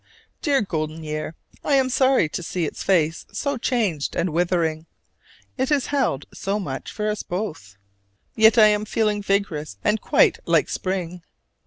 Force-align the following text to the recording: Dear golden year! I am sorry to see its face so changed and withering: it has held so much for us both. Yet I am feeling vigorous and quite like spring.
Dear 0.41 0.63
golden 0.63 1.03
year! 1.03 1.35
I 1.63 1.73
am 1.75 1.87
sorry 1.91 2.27
to 2.27 2.41
see 2.41 2.65
its 2.65 2.81
face 2.81 3.27
so 3.31 3.55
changed 3.57 4.15
and 4.15 4.31
withering: 4.31 4.87
it 5.59 5.69
has 5.69 5.85
held 5.85 6.25
so 6.33 6.59
much 6.59 6.91
for 6.91 7.07
us 7.07 7.21
both. 7.21 7.77
Yet 8.33 8.57
I 8.57 8.65
am 8.65 8.85
feeling 8.85 9.21
vigorous 9.21 9.77
and 9.83 10.01
quite 10.01 10.39
like 10.47 10.69
spring. 10.69 11.21